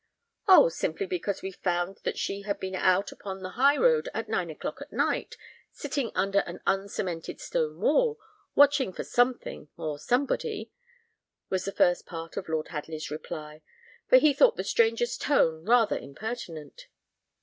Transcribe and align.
"Oh! 0.47 0.67
simply 0.69 1.05
because 1.05 1.43
we 1.43 1.51
found 1.51 1.99
that 2.05 2.17
she 2.17 2.41
had 2.41 2.59
been 2.59 2.73
out 2.73 3.11
upon 3.11 3.43
the 3.43 3.49
high 3.51 3.77
road 3.77 4.09
at 4.15 4.27
nine 4.27 4.49
o'clock 4.49 4.81
at 4.81 4.91
night, 4.91 5.37
sitting 5.71 6.11
under 6.15 6.39
an 6.39 6.59
uncemented 6.65 7.39
stone 7.39 7.79
wall, 7.79 8.17
watching 8.55 8.91
for 8.93 9.03
something 9.03 9.69
or 9.77 9.99
somebody," 9.99 10.71
was 11.51 11.65
the 11.65 11.71
first 11.71 12.07
part 12.07 12.35
of 12.35 12.49
Lord 12.49 12.69
Hadley's 12.69 13.11
reply, 13.11 13.61
for 14.07 14.17
he 14.17 14.33
thought 14.33 14.55
the 14.55 14.63
stranger's 14.63 15.17
tone 15.17 15.65
rather 15.65 15.99
impertinent. 15.99 16.87